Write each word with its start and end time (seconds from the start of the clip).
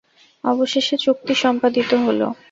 অবশেষে 0.43 0.95
চুক্তি 0.97 1.33
সম্পাদিত 1.35 1.91
হলো। 2.05 2.27